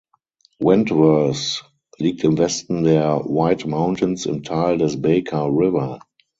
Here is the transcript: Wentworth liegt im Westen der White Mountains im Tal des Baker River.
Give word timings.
Wentworth 0.59 1.63
liegt 1.97 2.23
im 2.23 2.39
Westen 2.39 2.83
der 2.85 3.23
White 3.23 3.67
Mountains 3.69 4.25
im 4.25 4.41
Tal 4.41 4.79
des 4.79 4.99
Baker 4.99 5.45
River. 5.45 5.99